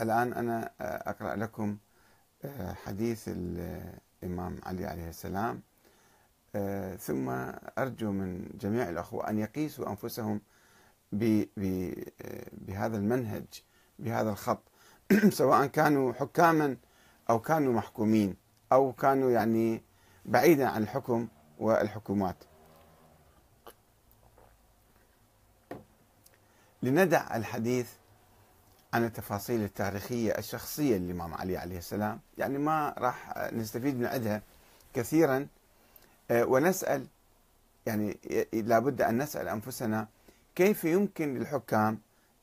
الآن 0.00 0.32
أنا 0.32 0.70
أقرأ 0.80 1.36
لكم 1.36 1.76
حديث 2.84 3.28
الإمام 3.28 4.60
علي 4.66 4.86
عليه 4.86 5.08
السلام 5.08 5.62
ثم 6.98 7.28
أرجو 7.78 8.12
من 8.12 8.50
جميع 8.60 8.88
الأخوة 8.88 9.30
أن 9.30 9.38
يقيسوا 9.38 9.90
أنفسهم 9.90 10.40
بهذا 11.12 12.96
المنهج 12.96 13.62
بهذا 13.98 14.30
الخط 14.30 14.62
سواء 15.40 15.66
كانوا 15.66 16.12
حكاما 16.12 16.76
أو 17.30 17.40
كانوا 17.40 17.72
محكومين 17.72 18.36
أو 18.72 18.92
كانوا 18.92 19.30
يعني 19.30 19.82
بعيدا 20.24 20.68
عن 20.68 20.82
الحكم 20.82 21.28
والحكومات. 21.58 22.36
لندع 26.82 27.36
الحديث 27.36 27.92
عن 28.92 29.04
التفاصيل 29.04 29.62
التاريخية 29.62 30.38
الشخصية 30.38 30.96
للإمام 30.96 31.34
علي 31.34 31.56
عليه 31.56 31.78
السلام. 31.78 32.20
يعني 32.38 32.58
ما 32.58 32.94
راح 32.98 33.50
نستفيد 33.52 33.98
من 33.98 34.06
عندها 34.06 34.42
كثيرا. 34.94 35.46
آه، 36.30 36.44
ونسأل 36.44 37.06
يعني 37.86 38.18
لابد 38.52 39.02
أن 39.02 39.22
نسأل 39.22 39.48
أنفسنا 39.48 40.08
كيف 40.54 40.84
يمكن 40.84 41.38
للحكام 41.38 41.98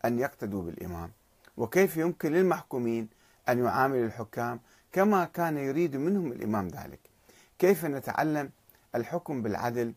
أن 0.05 0.19
يقتدوا 0.19 0.63
بالإمام؟ 0.63 1.11
وكيف 1.57 1.97
يمكن 1.97 2.31
للمحكومين 2.33 3.09
أن 3.49 3.65
يعاملوا 3.65 4.05
الحكام 4.05 4.59
كما 4.91 5.25
كان 5.25 5.57
يريد 5.57 5.95
منهم 5.95 6.31
الإمام 6.31 6.67
ذلك؟ 6.67 6.99
كيف 7.59 7.85
نتعلم 7.85 8.49
الحكم 8.95 9.41
بالعدل 9.41 9.93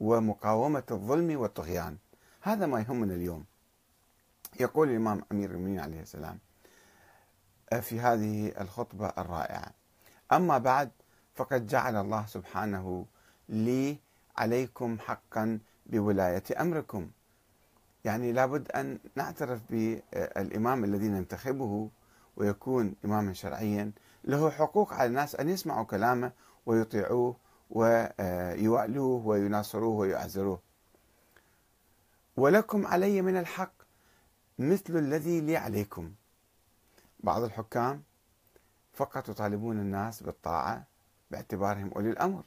ومقاومة 0.00 0.82
الظلم 0.90 1.40
والطغيان؟ 1.40 1.96
هذا 2.40 2.66
ما 2.66 2.80
يهمنا 2.80 3.14
اليوم. 3.14 3.44
يقول 4.60 4.90
الإمام 4.90 5.22
أمير 5.32 5.50
المؤمنين 5.50 5.80
عليه 5.80 6.00
السلام 6.00 6.38
في 7.80 8.00
هذه 8.00 8.52
الخطبة 8.60 9.12
الرائعة 9.18 9.72
أما 10.32 10.58
بعد 10.58 10.90
فقد 11.34 11.66
جعل 11.66 11.96
الله 11.96 12.26
سبحانه 12.26 13.06
لي 13.48 13.98
عليكم 14.36 14.98
حقا 14.98 15.58
بولاية 15.86 16.42
أمركم. 16.60 17.10
يعني 18.04 18.32
لابد 18.32 18.70
أن 18.70 18.98
نعترف 19.16 19.60
بالإمام 19.70 20.84
الذي 20.84 21.08
ننتخبه 21.08 21.90
ويكون 22.36 22.94
إماما 23.04 23.32
شرعيا 23.32 23.92
له 24.24 24.50
حقوق 24.50 24.92
على 24.92 25.06
الناس 25.06 25.36
أن 25.36 25.48
يسمعوا 25.48 25.84
كلامه 25.84 26.32
ويطيعوه 26.66 27.36
ويوالوه 27.70 29.26
ويناصروه 29.26 29.96
ويعزروه 29.96 30.60
ولكم 32.36 32.86
علي 32.86 33.22
من 33.22 33.36
الحق 33.36 33.72
مثل 34.60 34.96
الذي 34.96 35.40
لي 35.40 35.56
عليكم. 35.56 36.12
بعض 37.20 37.42
الحكام 37.42 38.02
فقط 38.92 39.28
يطالبون 39.28 39.78
الناس 39.78 40.22
بالطاعة 40.22 40.84
باعتبارهم 41.30 41.92
أولي 41.96 42.10
الأمر 42.10 42.42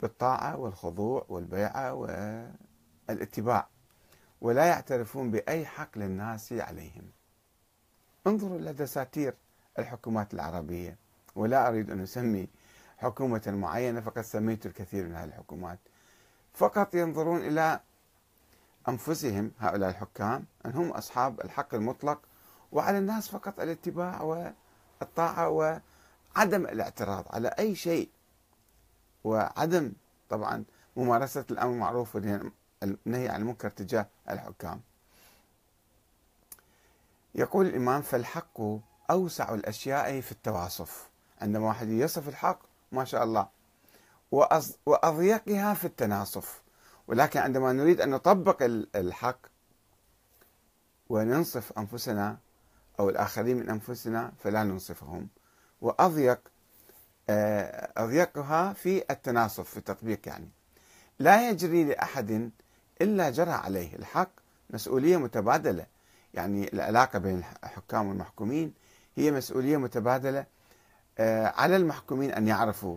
بالطاعة 0.00 0.56
والخضوع 0.56 1.26
والبيعة 1.28 1.94
والاتباع 3.08 3.68
ولا 4.40 4.64
يعترفون 4.66 5.30
بأي 5.30 5.66
حق 5.66 5.98
للناس 5.98 6.52
عليهم. 6.52 7.04
انظروا 8.26 8.58
إلى 8.58 8.72
دساتير 8.72 9.34
الحكومات 9.78 10.34
العربية 10.34 10.96
ولا 11.34 11.68
أريد 11.68 11.90
أن 11.90 12.00
أسمي 12.00 12.48
حكومة 12.98 13.42
معينة 13.46 14.00
فقد 14.00 14.22
سميت 14.22 14.66
الكثير 14.66 15.06
من 15.06 15.14
هذه 15.14 15.28
الحكومات. 15.28 15.78
فقط 16.54 16.94
ينظرون 16.94 17.40
إلى 17.40 17.80
أنفسهم 18.88 19.52
هؤلاء 19.58 19.90
الحكام 19.90 20.44
أن 20.66 20.72
هم 20.72 20.90
أصحاب 20.90 21.40
الحق 21.40 21.74
المطلق 21.74 22.20
وعلى 22.72 22.98
الناس 22.98 23.28
فقط 23.28 23.60
الاتباع 23.60 24.22
والطاعة 25.00 25.48
وعدم 25.48 26.66
الاعتراض 26.66 27.24
على 27.30 27.48
أي 27.48 27.74
شيء. 27.74 28.08
وعدم 29.24 29.92
طبعا 30.28 30.64
ممارسة 30.96 31.44
الأمر 31.50 31.72
المعروف 31.72 32.14
والنهي 32.14 33.28
عن 33.28 33.40
المنكر 33.40 33.70
تجاه 33.70 34.06
الحكام. 34.30 34.80
يقول 37.34 37.66
الإمام 37.66 38.02
فالحق 38.02 38.60
أوسع 39.10 39.54
الأشياء 39.54 40.20
في 40.20 40.32
التواصف. 40.32 41.10
عندما 41.40 41.66
واحد 41.66 41.88
يصف 41.88 42.28
الحق 42.28 42.58
ما 42.92 43.04
شاء 43.04 43.24
الله 43.24 43.48
وأضيقها 44.86 45.74
في 45.74 45.84
التناصف. 45.84 46.62
ولكن 47.10 47.40
عندما 47.40 47.72
نريد 47.72 48.00
أن 48.00 48.10
نطبق 48.10 48.62
الحق 48.96 49.38
وننصف 51.08 51.78
أنفسنا 51.78 52.38
أو 53.00 53.10
الآخرين 53.10 53.56
من 53.56 53.68
أنفسنا 53.68 54.32
فلا 54.38 54.64
ننصفهم. 54.64 55.28
وأضيق 55.80 56.40
آه، 57.30 57.92
أضيقها 57.96 58.72
في 58.72 59.04
التناصف 59.10 59.70
في 59.70 59.76
التطبيق 59.76 60.28
يعني. 60.28 60.48
لا 61.18 61.50
يجري 61.50 61.84
لأحد 61.84 62.50
إلا 63.02 63.30
جرى 63.30 63.50
عليه 63.50 63.96
الحق 63.96 64.30
مسؤولية 64.70 65.16
متبادلة. 65.16 65.86
يعني 66.34 66.72
العلاقة 66.72 67.18
بين 67.18 67.42
الحكام 67.64 68.08
والمحكومين 68.08 68.74
هي 69.16 69.30
مسؤولية 69.30 69.76
متبادلة 69.76 70.46
آه، 71.18 71.46
على 71.46 71.76
المحكومين 71.76 72.30
أن 72.30 72.48
يعرفوا 72.48 72.96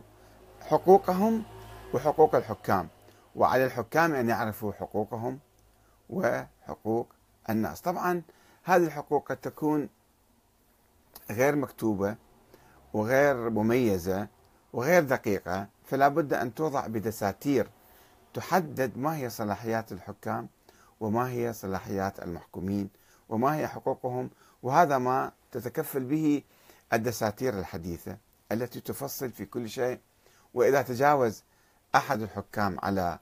حقوقهم 0.62 1.44
وحقوق 1.94 2.36
الحكام. 2.36 2.90
وعلى 3.36 3.66
الحكام 3.66 4.14
أن 4.14 4.30
يعرفوا 4.30 4.74
حقوقهم 4.74 5.40
وحقوق 6.10 7.08
الناس. 7.50 7.82
طبعا 7.82 8.22
هذه 8.64 8.86
الحقوق 8.86 9.30
قد 9.30 9.38
تكون 9.38 9.90
غير 11.32 11.56
مكتوبة 11.56 12.16
وغير 12.94 13.50
مميزة 13.50 14.28
وغير 14.74 15.04
دقيقة 15.04 15.68
فلا 15.86 16.08
بد 16.08 16.34
أن 16.34 16.54
توضع 16.54 16.88
بدساتير 16.88 17.70
تحدد 18.34 18.98
ما 18.98 19.18
هي 19.18 19.30
صلاحيات 19.30 19.92
الحكام 19.92 20.48
وما 21.00 21.30
هي 21.30 21.54
صلاحيات 21.54 22.20
المحكومين 22.24 22.90
وما 23.30 23.56
هي 23.56 23.68
حقوقهم 23.68 24.30
وهذا 24.64 24.98
ما 24.98 25.32
تتكفل 25.52 26.04
به 26.04 26.44
الدساتير 26.94 27.60
الحديثة 27.60 28.18
التي 28.52 28.80
تفصل 28.80 29.32
في 29.32 29.46
كل 29.46 29.70
شيء. 29.70 30.00
وإذا 30.54 30.82
تجاوز 30.82 31.44
أحد 31.96 32.22
الحكام 32.22 32.78
على 32.84 33.20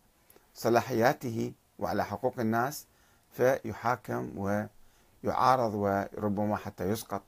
صلاحياته 0.53 1.53
وعلى 1.79 2.05
حقوق 2.05 2.39
الناس 2.39 2.85
فيحاكم 3.31 4.31
ويعارض 4.37 5.73
وربما 5.73 6.55
حتى 6.55 6.89
يسقط 6.89 7.21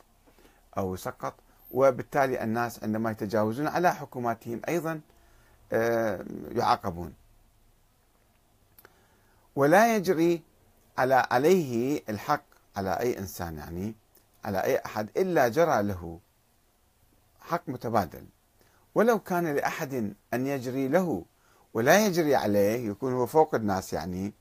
أو 0.78 0.94
يسقط. 0.94 1.34
وبالتالي 1.72 2.44
الناس 2.44 2.84
عندما 2.84 3.12
يتجاوزون 3.12 3.68
على 3.68 3.96
حكوماتهم 3.96 4.62
أيضا 4.68 5.02
آه، 5.72 6.26
يعاقبون. 6.52 7.14
ولا 9.56 9.96
يجري 9.96 10.42
على 10.98 11.28
عليه 11.32 12.02
الحق 12.10 12.44
على 12.76 13.00
أي 13.00 13.20
إنسان 13.20 13.58
يعني 13.58 13.96
على 14.46 14.64
أي 14.64 14.80
أحد 14.86 15.10
إلا 15.18 15.48
جرى 15.48 15.84
له 15.84 16.20
حق 17.42 17.70
متبادل. 17.70 18.26
ولو 18.96 19.20
كان 19.20 19.56
لأحد 19.56 20.14
أن 20.34 20.48
يجري 20.48 20.88
له 20.88 21.26
ولا 21.74 22.06
يجري 22.06 22.36
عليه 22.36 22.90
يكون 22.90 23.14
هو 23.14 23.26
فوق 23.26 23.56
الناس 23.56 23.94
يعني 23.94 24.34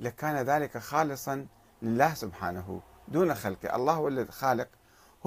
لكان 0.00 0.36
ذلك 0.36 0.78
خالصا 0.78 1.46
لله 1.82 2.14
سبحانه 2.14 2.80
دون 3.08 3.34
خلقه. 3.34 3.76
الله 3.76 3.92
هو 3.92 4.08
اللي 4.08 4.26
خالق 4.26 4.68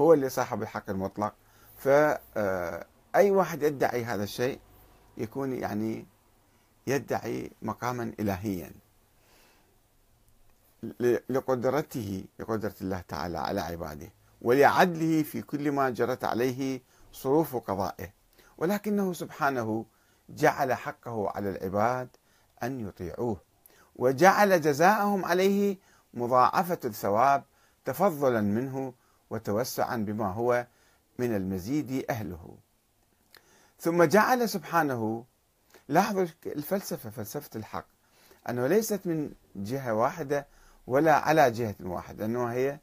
هو 0.00 0.14
اللي 0.14 0.28
صاحب 0.28 0.62
الحق 0.62 0.90
المطلق. 0.90 1.34
فأي 1.76 2.10
آه، 3.16 3.30
واحد 3.30 3.62
يدعي 3.62 4.04
هذا 4.04 4.24
الشيء 4.24 4.60
يكون 5.16 5.52
يعني 5.52 6.06
يدعي 6.86 7.50
مقاما 7.62 8.12
إلهيا. 8.20 8.72
لقدرته 11.30 12.24
لقدرة 12.38 12.74
الله 12.80 13.00
تعالى 13.00 13.38
على 13.38 13.60
عباده 13.60 14.12
ولعدله 14.42 15.22
في 15.22 15.42
كل 15.42 15.72
ما 15.72 15.90
جرت 15.90 16.24
عليه 16.24 16.82
صروف 17.12 17.56
قضائه. 17.56 18.12
ولكنه 18.58 19.12
سبحانه 19.12 19.84
جعل 20.28 20.74
حقه 20.74 21.30
على 21.30 21.50
العباد 21.50 22.08
أن 22.62 22.88
يطيعوه 22.88 23.40
وجعل 23.96 24.60
جزاءهم 24.60 25.24
عليه 25.24 25.78
مضاعفة 26.14 26.78
الثواب 26.84 27.44
تفضلا 27.84 28.40
منه 28.40 28.94
وتوسعا 29.30 29.96
بما 29.96 30.32
هو 30.32 30.66
من 31.18 31.36
المزيد 31.36 32.04
أهله. 32.10 32.56
ثم 33.80 34.04
جعل 34.04 34.48
سبحانه 34.48 35.24
لاحظوا 35.88 36.26
الفلسفة 36.46 37.10
فلسفة 37.10 37.50
الحق 37.56 37.86
أنه 38.48 38.66
ليست 38.66 39.00
من 39.06 39.32
جهة 39.56 39.94
واحدة 39.94 40.46
ولا 40.86 41.14
على 41.14 41.50
جهة 41.50 41.74
واحدة 41.80 42.24
انه 42.24 42.46
هي 42.46 42.78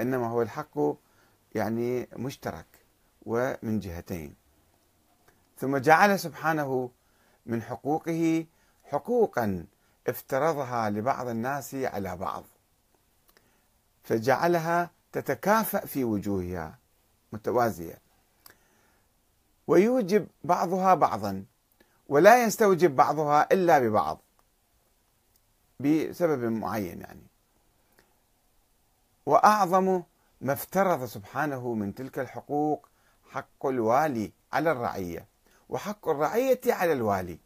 إنما 0.00 0.26
هو 0.26 0.42
الحق 0.42 0.78
يعني 1.54 2.08
مشترك 2.16 2.66
ومن 3.26 3.80
جهتين. 3.80 4.39
ثم 5.60 5.76
جعل 5.76 6.18
سبحانه 6.18 6.90
من 7.46 7.62
حقوقه 7.62 8.46
حقوقا 8.84 9.66
افترضها 10.06 10.90
لبعض 10.90 11.28
الناس 11.28 11.74
على 11.74 12.16
بعض 12.16 12.44
فجعلها 14.04 14.90
تتكافأ 15.12 15.86
في 15.86 16.04
وجوهها 16.04 16.78
متوازية. 17.32 17.98
ويوجب 19.66 20.26
بعضها 20.44 20.94
بعضا 20.94 21.44
ولا 22.08 22.44
يستوجب 22.44 22.96
بعضها 22.96 23.48
إلا 23.52 23.78
ببعض 23.78 24.20
بسبب 25.80 26.44
معين 26.44 27.00
يعني. 27.00 27.26
وأعظم 29.26 30.02
ما 30.40 30.52
افترض 30.52 31.04
سبحانه 31.04 31.74
من 31.74 31.94
تلك 31.94 32.18
الحقوق 32.18 32.88
حق 33.30 33.66
الوالي 33.66 34.32
على 34.52 34.72
الرعية. 34.72 35.29
وحق 35.70 36.08
الرعية 36.08 36.60
على 36.66 36.92
الوالي. 36.92 37.38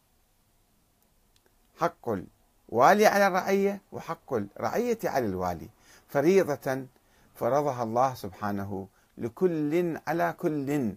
حق 1.77 2.09
الوالي 2.09 3.07
على 3.07 3.27
الرعية 3.27 3.81
وحق 3.93 4.33
الرعية 4.33 4.99
على 5.05 5.27
الوالي. 5.27 5.69
فريضة 6.09 6.87
فرضها 7.35 7.83
الله 7.83 8.15
سبحانه 8.15 8.89
لكل 9.19 10.01
على 10.07 10.35
كل 10.39 10.95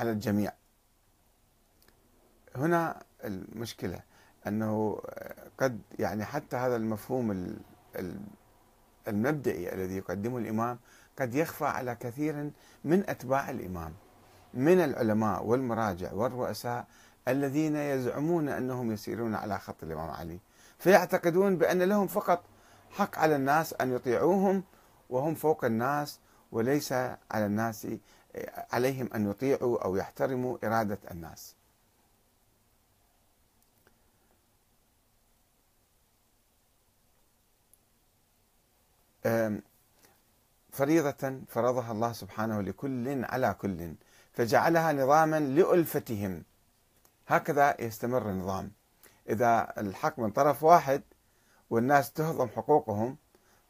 على 0.00 0.10
الجميع. 0.10 0.52
هنا 2.56 3.02
المشكلة 3.24 4.00
أنه 4.46 5.02
قد 5.58 5.80
يعني 5.98 6.24
حتى 6.24 6.56
هذا 6.56 6.76
المفهوم 6.76 7.56
المبدئي 9.08 9.74
الذي 9.74 9.96
يقدمه 9.96 10.38
الإمام 10.38 10.78
قد 11.18 11.34
يخفى 11.34 11.64
على 11.64 11.94
كثير 11.94 12.50
من 12.84 13.10
أتباع 13.10 13.50
الإمام. 13.50 13.94
من 14.54 14.80
العلماء 14.80 15.44
والمراجع 15.44 16.12
والرؤساء 16.12 16.86
الذين 17.28 17.76
يزعمون 17.76 18.48
أنهم 18.48 18.92
يسيرون 18.92 19.34
على 19.34 19.58
خط 19.58 19.82
الإمام 19.82 20.10
علي. 20.10 20.38
فيعتقدون 20.78 21.56
بأن 21.56 21.82
لهم 21.82 22.06
فقط 22.06 22.44
حق 22.90 23.18
على 23.18 23.36
الناس 23.36 23.74
أن 23.80 23.92
يطيعوهم 23.92 24.62
وهم 25.10 25.34
فوق 25.34 25.64
الناس 25.64 26.20
وليس 26.52 26.92
على 26.92 27.46
الناس 27.46 27.86
عليهم 28.72 29.08
أن 29.14 29.30
يطيعوا 29.30 29.84
أو 29.84 29.96
يحترموا 29.96 30.58
إرادة 30.64 30.98
الناس. 31.10 31.54
فريضة 40.72 41.40
فرضها 41.48 41.92
الله 41.92 42.12
سبحانه 42.12 42.60
لكل 42.60 43.24
على 43.24 43.56
كل. 43.60 43.94
فجعلها 44.38 44.92
نظاما 44.92 45.40
لألفتهم. 45.40 46.42
هكذا 47.28 47.76
يستمر 47.80 48.30
النظام. 48.30 48.72
إذا 49.28 49.72
الحق 49.78 50.18
من 50.18 50.30
طرف 50.30 50.62
واحد 50.62 51.02
والناس 51.70 52.12
تهضم 52.12 52.48
حقوقهم 52.48 53.16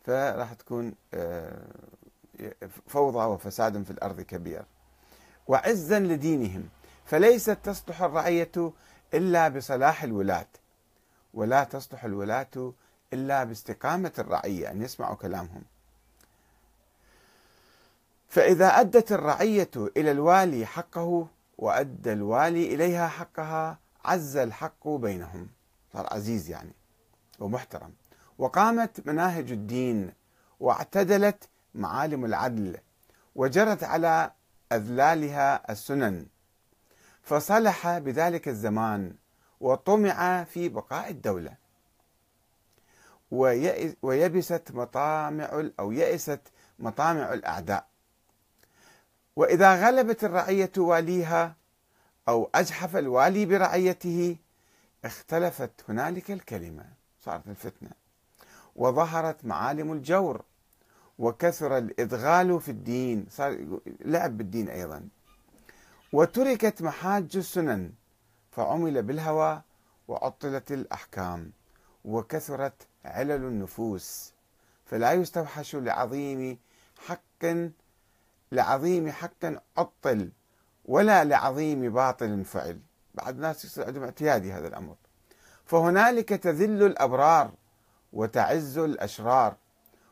فراح 0.04 0.52
تكون 0.52 0.94
آه، 1.14 1.62
فوضى 2.86 3.24
وفساد 3.24 3.82
في 3.82 3.90
الأرض 3.90 4.20
كبير. 4.20 4.64
وعزا 5.46 5.98
لدينهم. 6.00 6.68
فليست 7.04 7.58
تصلح 7.64 8.02
الرعية 8.02 8.72
إلا 9.14 9.48
بصلاح 9.48 10.02
الولاة 10.02 10.48
ولا 11.34 11.64
تصلح 11.64 12.04
الولاة 12.04 12.72
إلا 13.12 13.44
باستقامة 13.44 14.12
الرعية 14.18 14.70
أن 14.70 14.82
يسمعوا 14.82 15.16
كلامهم. 15.16 15.62
فإذا 18.28 18.80
أدت 18.80 19.12
الرعية 19.12 19.70
إلى 19.76 20.10
الوالي 20.10 20.66
حقه 20.66 21.26
وأدى 21.58 22.12
الوالي 22.12 22.74
إليها 22.74 23.08
حقها 23.08 23.78
عز 24.04 24.36
الحق 24.36 24.88
بينهم. 24.88 25.48
صار 25.92 26.06
عزيز 26.10 26.50
يعني 26.50 26.72
ومحترم. 27.38 27.92
وقامت 28.38 29.06
مناهج 29.06 29.52
الدين 29.52 30.12
واعتدلت 30.60 31.48
معالم 31.74 32.24
العدل 32.24 32.76
وجرت 33.34 33.84
على 33.84 34.30
أذلالها 34.72 35.72
السنن. 35.72 36.26
فصلح 37.22 37.98
بذلك 37.98 38.48
الزمان 38.48 39.14
وطمع 39.60 40.44
في 40.44 40.68
بقاء 40.68 41.10
الدولة. 41.10 41.54
ويبست 44.02 44.72
مطامع 44.74 45.70
أو 45.80 45.92
يئست 45.92 46.40
مطامع 46.78 47.32
الأعداء. 47.32 47.86
وإذا 49.38 49.86
غلبت 49.86 50.24
الرعية 50.24 50.72
واليها 50.76 51.56
أو 52.28 52.50
أجحف 52.54 52.96
الوالي 52.96 53.46
برعيته 53.46 54.36
اختلفت 55.04 55.70
هنالك 55.88 56.30
الكلمة 56.30 56.84
صارت 57.24 57.48
الفتنة. 57.48 57.90
وظهرت 58.76 59.44
معالم 59.44 59.92
الجور 59.92 60.42
وكثر 61.18 61.78
الإدغال 61.78 62.60
في 62.60 62.70
الدين 62.70 63.26
صار 63.30 63.80
لعب 64.00 64.38
بالدين 64.38 64.68
أيضا. 64.68 65.08
وتركت 66.12 66.82
محاج 66.82 67.36
السنن 67.36 67.92
فعمل 68.50 69.02
بالهوى 69.02 69.62
وعطلت 70.08 70.72
الأحكام. 70.72 71.52
وكثرت 72.04 72.86
علل 73.04 73.44
النفوس 73.44 74.32
فلا 74.86 75.12
يستوحش 75.12 75.76
لعظيم 75.76 76.58
حق 77.06 77.68
لعظيم 78.52 79.10
حق 79.10 79.44
عطل 79.76 80.30
ولا 80.84 81.24
لعظيم 81.24 81.92
باطل 81.92 82.44
فعل. 82.44 82.80
بعض 83.14 83.34
الناس 83.34 83.64
يصير 83.64 83.86
عندهم 83.86 84.04
اعتيادي 84.04 84.52
هذا 84.52 84.68
الأمر. 84.68 84.96
فهنالك 85.64 86.28
تذل 86.28 86.82
الأبرار 86.82 87.50
وتعز 88.12 88.78
الأشرار 88.78 89.56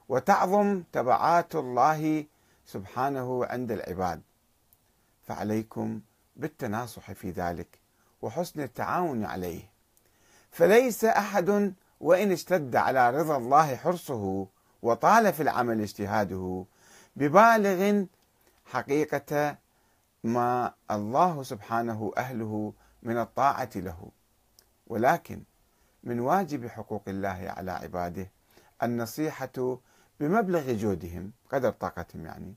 وتعظم 0.08 0.82
تبعات 0.92 1.54
الله 1.54 2.24
سبحانه 2.66 3.46
عند 3.46 3.72
العباد. 3.72 4.22
فعليكم 5.22 6.00
بالتناصح 6.36 7.12
في 7.12 7.30
ذلك 7.30 7.78
وحسن 8.22 8.60
التعاون 8.60 9.24
عليه. 9.24 9.70
فليس 10.50 11.04
أحد 11.04 11.74
وإن 12.00 12.32
اشتد 12.32 12.76
على 12.76 13.10
رضا 13.10 13.36
الله 13.36 13.76
حرصه 13.76 14.46
وطال 14.82 15.32
في 15.32 15.42
العمل 15.42 15.80
اجتهاده 15.80 16.64
ببالغ 17.16 18.04
حقيقة 18.66 19.58
ما 20.24 20.74
الله 20.90 21.42
سبحانه 21.42 22.12
أهله 22.16 22.72
من 23.02 23.18
الطاعة 23.18 23.70
له. 23.76 24.10
ولكن 24.86 25.42
من 26.04 26.20
واجب 26.20 26.66
حقوق 26.66 27.02
الله 27.08 27.54
على 27.56 27.70
عباده 27.70 28.30
النصيحة 28.82 29.78
بمبلغ 30.20 30.72
جودهم 30.72 31.32
قدر 31.50 31.70
طاقتهم 31.70 32.26
يعني 32.26 32.54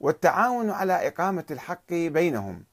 والتعاون 0.00 0.70
على 0.70 1.08
إقامة 1.08 1.44
الحق 1.50 1.92
بينهم. 1.92 2.64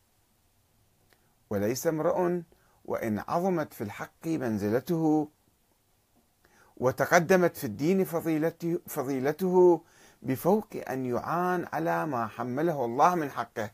وليس 1.49 1.87
امرؤ 1.87 2.41
وإن 2.85 3.23
عظمت 3.27 3.73
في 3.73 3.83
الحق 3.83 4.27
منزلته 4.27 5.29
وتقدمت 6.77 7.57
في 7.57 7.63
الدين 7.63 8.03
فضيلته, 8.03 8.79
فضيلته 8.87 9.81
بفوق 10.23 10.67
أن 10.89 11.05
يعان 11.05 11.67
على 11.73 12.05
ما 12.05 12.27
حمله 12.27 12.85
الله 12.85 13.15
من 13.15 13.31
حقه. 13.31 13.71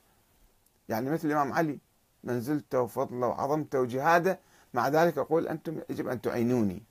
يعني 0.90 1.10
مثل 1.10 1.28
الإمام 1.28 1.54
علي 1.54 1.80
منزلته 2.24 2.82
وفضله 2.82 3.28
وعظمته 3.28 3.80
وجهاده 3.80 4.40
مع 4.74 4.88
ذلك 4.88 5.18
يقول 5.18 5.48
أنتم 5.48 5.82
يجب 5.90 6.08
أن 6.08 6.22
تعينوني. 6.22 6.84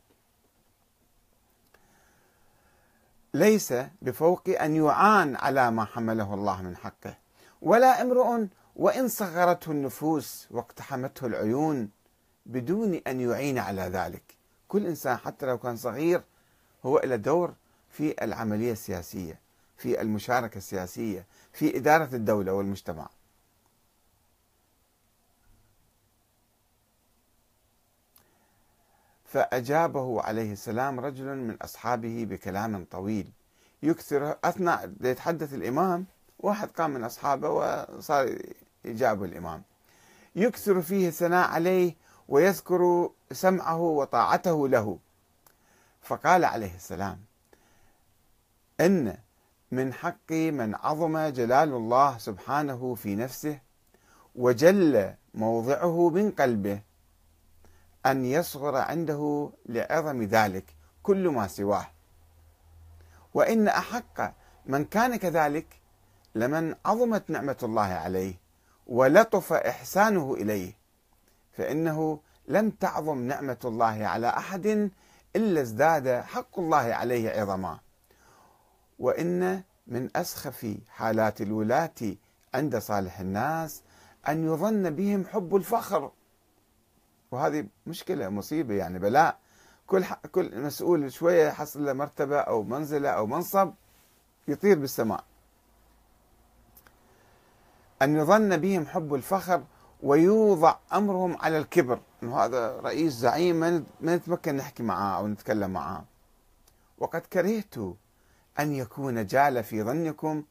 ليس 3.34 3.74
بفوق 4.02 4.48
أن 4.48 4.76
يعان 4.76 5.36
على 5.36 5.70
ما 5.70 5.84
حمله 5.84 6.34
الله 6.34 6.62
من 6.62 6.76
حقه. 6.76 7.16
ولا 7.62 8.02
امرؤ 8.02 8.46
وإن 8.76 9.08
صغرته 9.08 9.72
النفوس 9.72 10.48
واقتحمته 10.50 11.26
العيون 11.26 11.90
بدون 12.46 12.94
أن 12.94 13.20
يعين 13.20 13.58
على 13.58 13.82
ذلك. 13.82 14.22
كل 14.68 14.86
إنسان 14.86 15.16
حتى 15.16 15.46
لو 15.46 15.58
كان 15.58 15.76
صغير 15.76 16.22
هو 16.86 16.98
له 17.04 17.16
دور 17.16 17.54
في 17.90 18.24
العملية 18.24 18.72
السياسية. 18.72 19.47
في 19.78 20.00
المشاركة 20.00 20.58
السياسية 20.58 21.26
في 21.52 21.76
إدارة 21.76 22.14
الدولة 22.14 22.52
والمجتمع. 22.52 23.08
فأجابه 29.24 30.22
عليه 30.22 30.52
السلام 30.52 31.00
رجل 31.00 31.24
من 31.24 31.56
أصحابه 31.62 32.26
بكلام 32.30 32.84
طويل 32.90 33.30
يكثر 33.82 34.36
أثناء 34.44 34.92
يتحدث 35.00 35.54
الإمام 35.54 36.06
واحد 36.38 36.68
قام 36.68 36.90
من 36.90 37.04
أصحابه 37.04 37.50
وصار 37.50 38.38
يجابه 38.84 39.24
الإمام. 39.24 39.62
يكثر 40.36 40.82
فيه 40.82 41.08
الثناء 41.08 41.48
عليه 41.48 41.94
ويذكر 42.28 43.10
سمعه 43.32 43.80
وطاعته 43.80 44.68
له. 44.68 44.98
فقال 46.02 46.44
عليه 46.44 46.74
السلام 46.74 47.20
إن 48.80 49.16
من 49.70 49.92
حق 49.92 50.32
من 50.32 50.74
عظم 50.74 51.18
جلال 51.18 51.68
الله 51.74 52.18
سبحانه 52.18 52.94
في 52.94 53.16
نفسه 53.16 53.58
وجل 54.34 55.14
موضعه 55.34 56.10
من 56.10 56.30
قلبه 56.30 56.80
أن 58.06 58.24
يصغر 58.24 58.76
عنده 58.76 59.50
لعظم 59.66 60.22
ذلك 60.22 60.64
كل 61.02 61.28
ما 61.28 61.46
سواه. 61.46 61.86
وإن 63.34 63.68
أحق 63.68 64.34
من 64.66 64.84
كان 64.84 65.16
كذلك 65.16 65.80
لمن 66.34 66.74
عظمت 66.86 67.30
نعمة 67.30 67.56
الله 67.62 67.82
عليه 67.82 68.34
ولطف 68.86 69.52
إحسانه 69.52 70.34
إليه 70.34 70.72
فإنه 71.52 72.20
لم 72.48 72.70
تعظم 72.70 73.18
نعمة 73.18 73.58
الله 73.64 74.06
على 74.06 74.28
أحد 74.28 74.90
إلا 75.36 75.60
ازداد 75.60 76.08
حق 76.08 76.58
الله 76.58 76.94
عليه 76.94 77.30
عظما. 77.30 77.78
وإن 78.98 79.62
من 79.86 80.16
أسخف 80.16 80.76
حالات 80.88 81.40
الولاة 81.40 82.16
عند 82.54 82.78
صالح 82.78 83.20
الناس 83.20 83.82
أن 84.28 84.44
يظن 84.44 84.90
بهم 84.90 85.24
حب 85.26 85.56
الفخر. 85.56 86.10
وهذه 87.30 87.66
مشكلة 87.86 88.28
مصيبة 88.28 88.74
يعني 88.74 88.98
بلاء. 88.98 89.38
كل 89.86 90.04
كل 90.32 90.60
مسؤول 90.60 91.12
شوية 91.12 91.46
يحصل 91.48 91.84
له 91.84 91.92
مرتبة 91.92 92.38
أو 92.38 92.62
منزلة 92.62 93.08
أو 93.08 93.26
منصب 93.26 93.72
يطير 94.48 94.78
بالسماء. 94.78 95.24
أن 98.02 98.16
يظن 98.16 98.56
بهم 98.56 98.86
حب 98.86 99.14
الفخر 99.14 99.64
ويوضع 100.02 100.76
أمرهم 100.92 101.36
على 101.36 101.58
الكبر. 101.58 102.00
أنه 102.22 102.38
هذا 102.38 102.80
رئيس 102.80 103.12
زعيم 103.12 103.56
ما 104.00 104.16
نتمكن 104.16 104.56
نحكي 104.56 104.82
معه 104.82 105.18
أو 105.18 105.28
نتكلم 105.28 105.70
معه 105.70 106.04
وقد 106.98 107.20
كرهت 107.20 107.74
أن 108.60 108.74
يكون 108.74 109.26
جال 109.26 109.64
في 109.64 109.82
ظنكم 109.82 110.44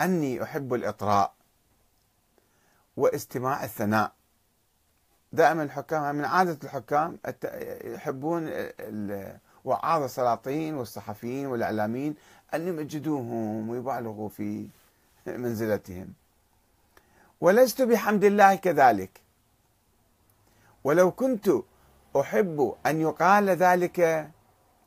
أني 0.00 0.42
أحب 0.42 0.74
الإطراء 0.74 1.34
واستماع 2.96 3.64
الثناء. 3.64 4.12
دائما 5.32 5.62
الحكام 5.62 6.14
من 6.14 6.24
عادة 6.24 6.58
الحكام 6.64 7.18
يحبون 7.84 8.50
وعاظ 9.64 10.02
السلاطين 10.02 10.74
والصحفيين 10.74 11.46
والإعلاميين 11.46 12.14
أن 12.54 12.68
يمجدوهم 12.68 13.68
ويبالغوا 13.68 14.28
في 14.28 14.68
منزلتهم. 15.26 16.12
ولست 17.40 17.82
بحمد 17.82 18.24
الله 18.24 18.54
كذلك. 18.54 19.20
ولو 20.84 21.10
كنت 21.10 21.50
أحب 22.20 22.74
أن 22.86 23.00
يقال 23.00 23.50
ذلك 23.50 24.30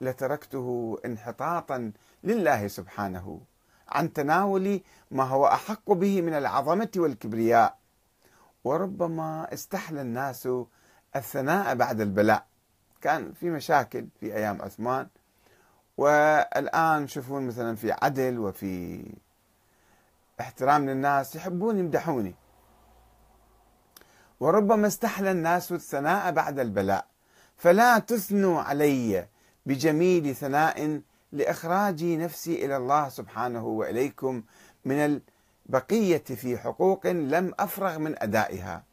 لتركته 0.02 0.98
انحطاطا 1.06 1.92
لله 2.24 2.68
سبحانه 2.68 3.42
عن 3.90 4.14
تناول 4.14 4.82
ما 5.12 5.24
هو 5.24 5.48
أحق 5.48 5.92
به 5.92 6.22
من 6.22 6.34
العظمة 6.34 6.90
والكبرياء. 6.96 7.78
وربما 8.64 9.54
استحلى 9.54 10.02
الناس 10.02 10.50
الثناء 11.16 11.76
بعد 11.76 12.02
البلاء. 12.02 12.46
كان 13.02 13.34
في 13.34 13.50
مشاكل 13.50 14.08
في 14.20 14.36
أيام 14.36 14.62
عثمان. 14.62 15.08
والآن 15.98 17.08
شوفون 17.08 17.48
مثلا 17.48 17.76
في 17.76 17.92
عدل 17.92 18.40
وفي 18.40 19.04
احترام 20.40 20.90
للناس 20.90 21.36
يحبون 21.36 21.80
يمدحوني. 21.80 22.36
وربما 24.40 24.88
استحلى 24.88 25.32
الناس 25.32 25.72
الثناء 25.72 26.32
بعد 26.32 26.60
البلاء. 26.60 27.06
فلا 27.58 28.00
تثنوا 28.00 28.62
علي 28.62 29.28
بجميل 29.66 30.36
ثناء 30.36 31.02
لإخراج 31.32 32.04
نفسي 32.04 32.66
إلى 32.66 32.78
الله 32.78 33.10
سبحانه 33.10 33.66
وإليكم 33.66 34.44
من 34.86 35.22
البقية 35.70 36.18
في 36.18 36.58
حقوق 36.58 37.08
لم 37.08 37.54
أفرغ 37.60 37.98
من 37.98 38.24
أدائها. 38.24 38.84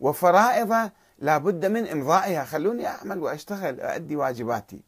وفرائض 0.00 0.90
لا 1.18 1.38
بد 1.38 1.66
من 1.66 1.86
إمضائها. 1.86 2.44
خلوني 2.44 2.86
أعمل 2.86 3.18
وأشتغل 3.18 3.80
أأدي 3.80 4.16
واجباتي. 4.16 4.80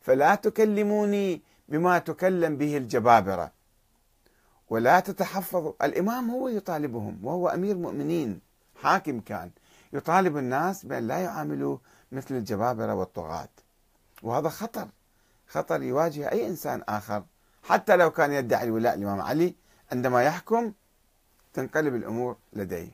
فلا 0.00 0.34
تكلموني 0.34 1.42
بما 1.68 1.98
تكلم 1.98 2.56
به 2.56 2.76
الجبابرة. 2.76 3.52
ولا 4.70 5.00
تتحفظوا 5.00 5.72
الإمام 5.82 6.30
هو 6.30 6.48
يطالبهم 6.48 7.18
وهو 7.22 7.48
أمير 7.48 7.76
مؤمنين 7.76 8.40
حاكم 8.82 9.20
كان. 9.20 9.50
يطالب 9.92 10.36
الناس 10.36 10.86
بأن 10.86 11.06
لا 11.06 11.18
يعاملوا 11.18 11.78
مثل 12.12 12.34
الجبابرة 12.34 12.94
والطغاة. 12.94 13.48
وهذا 14.24 14.48
خطر. 14.48 14.88
خطر 15.48 15.82
يواجه 15.82 16.32
أي 16.32 16.46
إنسان 16.46 16.82
آخر. 16.88 17.24
حتى 17.62 17.96
لو 17.96 18.10
كان 18.10 18.32
يدعي 18.32 18.64
الولاء 18.64 18.94
الإمام 18.94 19.20
علي 19.20 19.54
عندما 19.92 20.22
يحكم 20.22 20.72
تنقلب 21.52 21.94
الأمور 21.94 22.36
لديه. 22.52 22.90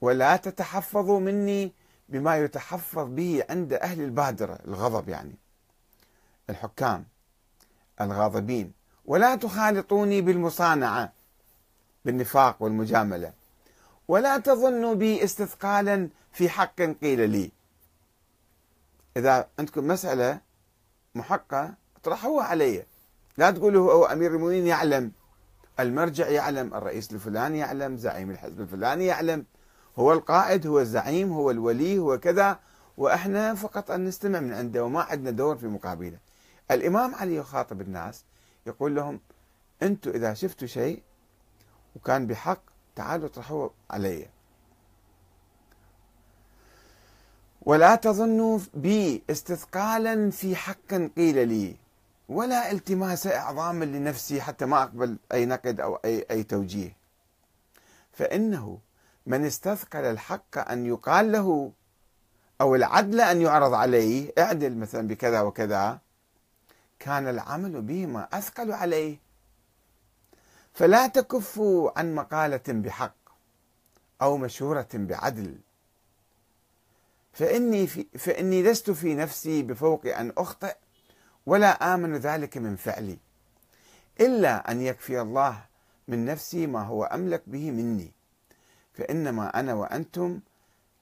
ولا 0.00 0.36
تتحفظوا 0.36 1.20
مني 1.20 1.72
بما 2.08 2.36
يتحفظ 2.36 3.08
به 3.08 3.44
عند 3.50 3.72
أهل 3.72 4.00
البادرة 4.00 4.58
الغضب 4.64 5.08
يعني. 5.08 5.34
الحكام 6.50 7.04
الغاضبين. 8.00 8.72
ولا 9.04 9.36
تخالطوني 9.36 10.20
بالمصانعة 10.20 11.12
بالنفاق 12.04 12.62
والمجاملة. 12.62 13.32
ولا 14.08 14.38
تظنوا 14.38 14.94
بي 14.94 15.24
استثقالا 15.24 16.08
في 16.32 16.48
حق 16.48 16.82
قيل 17.02 17.30
لي. 17.30 17.59
إذا 19.16 19.48
عندكم 19.58 19.86
مسألة 19.86 20.40
محقة 21.14 21.74
اطرحوها 21.96 22.44
علي. 22.44 22.86
لا 23.38 23.50
تقولوا 23.50 23.92
هو 23.92 24.04
أمير 24.04 24.34
المؤمنين 24.34 24.66
يعلم. 24.66 25.12
المرجع 25.80 26.28
يعلم 26.28 26.74
الرئيس 26.74 27.12
الفلاني 27.12 27.58
يعلم 27.58 27.96
زعيم 27.96 28.30
الحزب 28.30 28.60
الفلاني 28.60 29.06
يعلم. 29.06 29.44
هو 29.98 30.12
القائد 30.12 30.66
هو 30.66 30.80
الزعيم 30.80 31.32
هو 31.32 31.50
الولي 31.50 31.98
هو 31.98 32.18
كذا. 32.18 32.58
وإحنا 32.96 33.54
فقط 33.54 33.90
أن 33.90 34.04
نستمع 34.04 34.40
من 34.40 34.52
عنده 34.52 34.84
وما 34.84 35.02
عندنا 35.02 35.30
دور 35.30 35.56
في 35.56 35.66
مقابله. 35.66 36.18
الإمام 36.70 37.14
علي 37.14 37.36
يخاطب 37.36 37.80
الناس 37.80 38.24
يقول 38.66 38.94
لهم 38.94 39.20
أنتم 39.82 40.10
إذا 40.10 40.34
شفتوا 40.34 40.68
شيء 40.68 41.02
وكان 41.96 42.26
بحق 42.26 42.60
تعالوا 42.96 43.26
اطرحوه 43.26 43.70
علي. 43.90 44.28
ولا 47.62 47.94
تظنوا 47.94 48.58
بي 48.74 49.22
استثقالا 49.30 50.30
في 50.30 50.56
حق 50.56 50.94
قيل 51.16 51.48
لي 51.48 51.76
ولا 52.28 52.70
التماس 52.70 53.26
أعظام 53.26 53.84
لنفسي 53.84 54.40
حتى 54.40 54.64
ما 54.66 54.82
أقبل 54.82 55.16
أي 55.32 55.46
نقد 55.46 55.80
أو 55.80 55.94
أي 55.94 56.26
أي 56.30 56.42
توجيه. 56.42 56.96
فإنه 58.12 58.78
من 59.26 59.44
استثقل 59.44 60.04
الحق 60.04 60.70
أن 60.70 60.86
يقال 60.86 61.32
له 61.32 61.72
أو 62.60 62.74
العدل 62.74 63.20
أن 63.20 63.42
يعرض 63.42 63.74
عليه 63.74 64.32
اعدل 64.38 64.76
مثلا 64.76 65.08
بكذا 65.08 65.40
وكذا 65.40 65.98
كان 66.98 67.28
العمل 67.28 67.82
بهما 67.82 68.28
أثقل 68.32 68.72
عليه. 68.72 69.18
فلا 70.72 71.06
تكفوا 71.06 71.98
عن 71.98 72.14
مقالة 72.14 72.62
بحق 72.68 73.14
أو 74.22 74.36
مشورة 74.36 74.88
بعدل. 74.94 75.58
فإني, 77.32 77.86
في 77.86 78.06
فإني 78.18 78.62
لست 78.62 78.90
في 78.90 79.14
نفسي 79.14 79.62
بفوق 79.62 80.06
أن 80.06 80.32
أخطئ 80.38 80.74
ولا 81.46 81.94
آمن 81.94 82.16
ذلك 82.16 82.56
من 82.56 82.76
فعلي 82.76 83.18
إلا 84.20 84.70
أن 84.70 84.80
يكفي 84.80 85.20
الله 85.20 85.64
من 86.08 86.24
نفسي 86.24 86.66
ما 86.66 86.82
هو 86.82 87.04
أملك 87.04 87.42
به 87.46 87.70
مني. 87.70 88.12
فإنما 88.92 89.60
أنا 89.60 89.74
وأنتم 89.74 90.40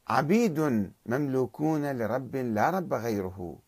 عبيد 0.09 0.91
مملوكون 1.07 1.99
لرب 1.99 2.37
لا 2.37 2.71
رب 2.71 2.95
غيره 2.95 3.59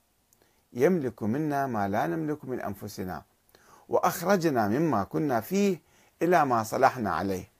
يملك 0.72 1.22
منا 1.22 1.66
ما 1.66 1.88
لا 1.88 2.06
نملك 2.06 2.44
من 2.44 2.60
أنفسنا 2.60 3.22
وأخرجنا 3.88 4.68
مما 4.68 5.04
كنا 5.04 5.40
فيه 5.40 5.80
إلى 6.22 6.46
ما 6.46 6.62
صلحنا 6.62 7.10
عليه. 7.10 7.50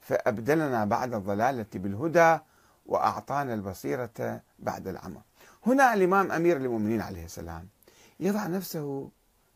فأبدلنا 0.00 0.84
بعد 0.84 1.14
الضلالة 1.14 1.66
بالهدى 1.74 2.38
وأعطانا 2.86 3.54
البصيرة 3.54 4.40
بعد 4.58 4.88
العمى. 4.88 5.20
هنا 5.66 5.94
الإمام 5.94 6.32
أمير 6.32 6.56
المؤمنين 6.56 7.00
عليه 7.00 7.24
السلام 7.24 7.68
يضع 8.20 8.46
نفسه 8.46 9.10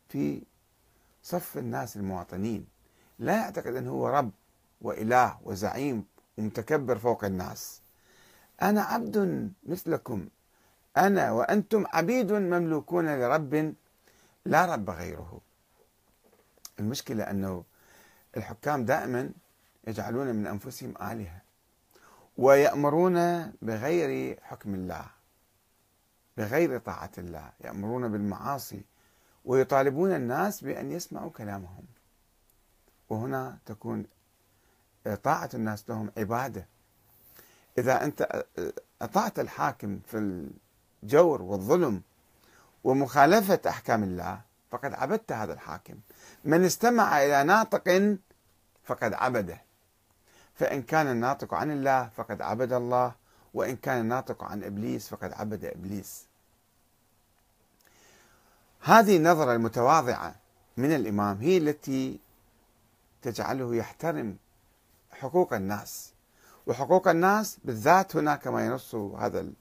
في 0.09 0.43
صف 1.23 1.57
الناس 1.57 1.95
المواطنين. 1.97 2.67
لا 3.19 3.35
يعتقد 3.35 3.75
أنه 3.75 3.91
هو 3.91 4.07
رب 4.07 4.31
وإله 4.81 5.39
وزعيم 5.43 6.05
ومتكبر 6.37 6.97
فوق 6.97 7.25
الناس. 7.25 7.81
أنا 8.61 8.81
عبد 8.81 9.51
مثلكم. 9.63 10.27
أنا 10.97 11.31
وأنتم 11.31 11.85
عبيد 11.93 12.31
مملوكون 12.31 13.19
لرب 13.19 13.73
لا 14.45 14.65
رب 14.65 14.89
غيره. 14.89 15.41
المشكلة 16.79 17.23
أنه 17.23 17.63
الحكام 18.37 18.85
دائما 18.85 19.29
يجعلون 19.87 20.27
من 20.27 20.47
أنفسهم 20.47 20.93
آلهة. 21.01 21.40
ويأمرون 22.41 23.51
بغير 23.61 24.39
حكم 24.41 24.75
الله 24.75 25.05
بغير 26.37 26.79
طاعة 26.79 27.11
الله. 27.17 27.51
يأمرون 27.61 28.11
بالمعاصي 28.11 28.81
ويطالبون 29.45 30.15
الناس 30.15 30.61
بأن 30.61 30.91
يسمعوا 30.91 31.29
كلامهم. 31.29 31.85
وهنا 33.09 33.57
تكون 33.65 34.05
طاعة 35.23 35.49
الناس 35.53 35.89
لهم 35.89 36.11
عبادة. 36.17 36.65
إذا 37.77 38.03
أنت 38.03 38.45
أطعت 39.01 39.39
الحاكم 39.39 39.99
في 40.07 40.47
الجور 41.03 41.41
والظلم 41.41 42.01
ومخالفة 42.83 43.59
أحكام 43.69 44.03
الله 44.03 44.41
فقد 44.71 44.93
عبدت 44.93 45.31
هذا 45.31 45.53
الحاكم. 45.53 45.95
من 46.45 46.65
استمع 46.65 47.23
إلى 47.23 47.43
ناطق 47.43 48.17
فقد 48.83 49.13
عبده. 49.13 49.61
فإن 50.55 50.81
كان 50.81 51.07
الناطق 51.07 51.53
عن 51.53 51.71
الله 51.71 52.09
فقد 52.09 52.41
عبد 52.41 52.73
الله 52.73 53.15
وإن 53.53 53.75
كان 53.75 54.01
الناطق 54.01 54.43
عن 54.43 54.63
إبليس 54.63 55.07
فقد 55.07 55.33
عبد 55.33 55.65
إبليس. 55.65 56.25
هذه 58.81 59.17
النظرة 59.17 59.55
المتواضعة 59.55 60.35
من 60.77 60.95
الإمام 60.95 61.37
هي 61.37 61.57
التي 61.57 62.19
تجعله 63.21 63.75
يحترم 63.75 64.37
حقوق 65.11 65.53
الناس 65.53 66.13
وحقوق 66.67 67.07
الناس 67.07 67.57
بالذات 67.63 68.15
هنا 68.15 68.35
كما 68.35 68.65
ينص 68.65 68.95
هذا 68.95 69.51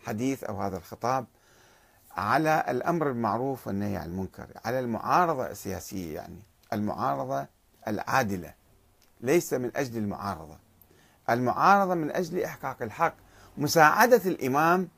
الحديث 0.00 0.44
أو 0.44 0.62
هذا 0.62 0.76
الخطاب 0.76 1.26
على 2.16 2.64
الأمر 2.68 3.08
بالمعروف 3.08 3.66
والنهي 3.66 3.96
عن 3.96 4.06
المنكر 4.06 4.46
على 4.64 4.80
المعارضة 4.80 5.46
السياسية 5.46 6.14
يعني 6.14 6.42
المعارضة 6.72 7.46
العادلة. 7.88 8.54
ليس 9.20 9.52
من 9.52 9.70
أجل 9.76 9.96
المعارضة. 9.96 10.58
المعارضة 11.30 11.94
من 11.94 12.10
أجل 12.10 12.40
إحقاق 12.42 12.82
الحق. 12.82 13.14
مساعدة 13.58 14.22
الإمام 14.26 14.88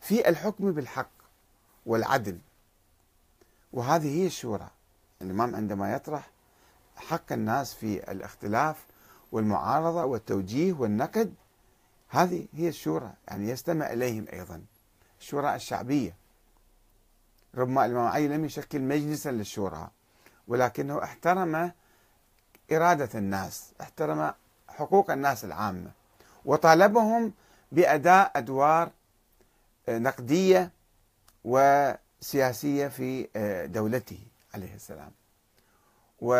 في 0.00 0.28
الحكم 0.28 0.72
بالحق 0.72 1.10
والعدل. 1.86 2.38
وهذه 3.72 4.22
هي 4.22 4.26
الشورى. 4.26 4.70
الإمام 5.22 5.56
عندما 5.56 5.92
يطرح 5.92 6.30
حق 6.96 7.32
الناس 7.32 7.74
في 7.74 8.10
الاختلاف 8.12 8.86
والمعارضة 9.32 10.04
والتوجيه 10.04 10.72
والنقد 10.72 11.34
هذه 12.08 12.46
هي 12.52 12.68
الشورى. 12.68 13.12
يعني 13.28 13.50
يستمع 13.50 13.92
إليهم 13.92 14.26
أيضا. 14.32 14.62
الشورى 15.20 15.54
الشعبية. 15.54 16.16
ربما 17.54 17.86
الإمام 17.86 18.06
علي 18.06 18.28
لم 18.28 18.44
يشكل 18.44 18.80
مجلسا 18.80 19.28
للشورى 19.28 19.90
ولكنه 20.48 21.04
احترم 21.04 21.72
إرادة 22.72 23.18
الناس 23.18 23.72
احترم 23.80 24.34
حقوق 24.68 25.10
الناس 25.10 25.44
العامة 25.44 25.90
وطالبهم 26.44 27.32
بأداء 27.72 28.32
أدوار 28.36 28.90
نقدية 29.88 30.70
وسياسية 31.44 32.88
في 32.88 33.28
دولته 33.72 34.18
عليه 34.54 34.74
السلام. 34.74 35.10